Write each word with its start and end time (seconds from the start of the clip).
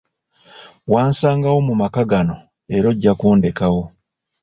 Wansangawo 0.91 1.57
mu 1.67 1.73
maka 1.81 2.01
gano 2.11 2.35
era 2.75 2.85
ojja 2.91 3.13
kundekawo. 3.19 3.83